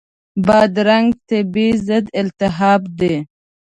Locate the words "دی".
2.99-3.15